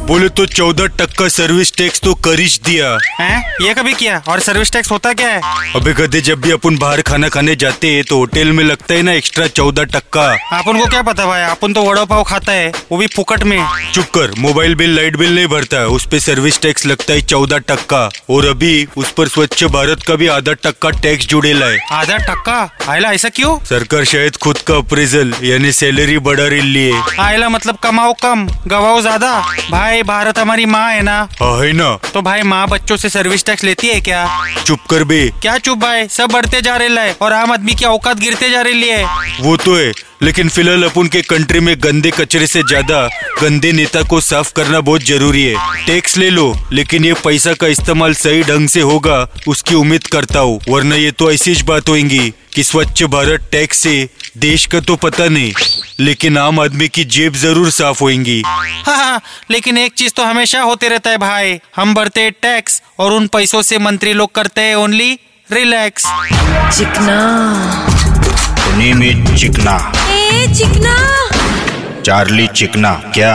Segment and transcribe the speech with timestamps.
[0.00, 2.86] बोले तो चौदह टक्का सर्विस टैक्स तो कर ही दिया।
[3.20, 3.42] हैं?
[3.62, 4.22] ये कभी किया?
[4.28, 5.40] और सर्विस टैक्स होता क्या है?
[5.76, 9.02] अबे गधे जब भी अपन बाहर खाना खाने जाते हैं तो होटल में लगता है
[9.02, 10.26] ना एक्स्ट्रा चौदह टक्का।
[10.58, 11.42] अपन को क्या पता भाई?
[11.42, 13.58] अपन तो वड़ा पाव खाता है वो भी फुकट में।
[13.94, 17.20] चुप कर मोबाइल बिल लाइट बिल नहीं भरता है उस पर सर्विस टैक्स लगता है
[17.22, 21.78] चौदह टक्का। और अभी उस पर स्वच्छ भारत का भी आधा टक्का टैक्स जुड़ेला है
[21.92, 22.58] आधा टक्का?
[22.88, 23.58] आयला ऐसा क्यों?
[23.66, 29.00] सरकार शायद खुद का अप्रेजल यानी सैलरी बढ़ा रही है। आयला मतलब कमाओ कम गवाओ
[29.00, 29.30] ज़्यादा।
[29.80, 31.16] भाई भारत हमारी माँ है ना?
[31.40, 34.24] हाँ है ना। तो भाई माँ बच्चों से सर्विस टैक्स लेती है क्या?
[34.66, 36.06] चुप कर बे। क्या चुप भाई?
[36.08, 39.04] सब बढ़ते जा रहे है और आम आदमी की औकात गिरते जा रही है।
[39.40, 43.06] वो तो है लेकिन फ़िलहाल अपन के कंट्री में गंदे कचरे से ज़्यादा
[43.40, 47.66] गंदे नेता को साफ़ करना बहुत ज़रूरी है। टैक्स ले लो लेकिन ये पैसा का
[47.68, 52.32] इस्तेमाल सही ढंग से होगा उसकी उम्मीद करता हूँ। वरना ये तो ऐसी बात होगी
[52.54, 55.52] कि स्वच्छ भारत टैक्स से देश का तो पता नहीं
[56.00, 60.60] लेकिन आम आदमी की जेब ज़रूर साफ़ होगी हाँ हाँ लेकिन एक चीज़ तो हमेशा
[60.60, 64.60] होते रहता है भाई। हम भरते हैं टैक्स और उन पैसों से मंत्री लोग करते
[64.60, 65.18] हैं only
[65.52, 66.04] relax.
[66.78, 67.18] Chikna.
[68.78, 69.92] Name is Chikna.
[70.10, 70.96] A Chikna.
[72.02, 73.34] Charlie चिकना क्या?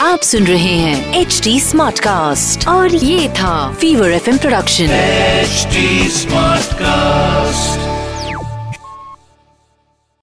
[0.00, 5.66] आप सुन रहे हैं एच डी स्मार्ट कास्ट और ये था fever F production H
[6.12, 7.67] smart Smartcast.